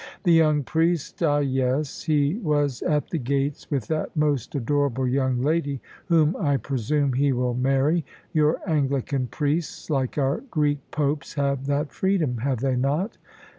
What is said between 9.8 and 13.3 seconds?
like our Greek popes, have that freedom, have they not?"